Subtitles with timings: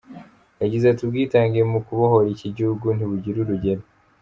[0.61, 3.83] Yagize ati “Ubwitange mu kubohora iki gihugu ntibugira urugero.